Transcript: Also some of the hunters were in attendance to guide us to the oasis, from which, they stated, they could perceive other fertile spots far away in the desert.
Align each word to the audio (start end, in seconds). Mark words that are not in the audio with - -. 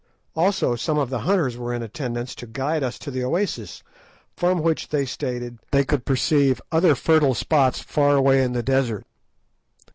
Also 0.35 0.75
some 0.75 0.97
of 0.97 1.11
the 1.11 1.19
hunters 1.29 1.57
were 1.57 1.75
in 1.75 1.83
attendance 1.83 2.33
to 2.33 2.47
guide 2.47 2.81
us 2.81 2.97
to 2.97 3.11
the 3.11 3.23
oasis, 3.23 3.83
from 4.35 4.63
which, 4.63 4.87
they 4.89 5.05
stated, 5.05 5.59
they 5.69 5.85
could 5.85 6.05
perceive 6.05 6.59
other 6.71 6.95
fertile 6.95 7.35
spots 7.35 7.81
far 7.81 8.15
away 8.15 8.41
in 8.41 8.53
the 8.53 8.63
desert. 8.63 9.05